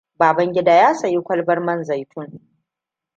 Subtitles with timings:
[0.19, 2.39] Babangida ya sayi kwalban man zaitun.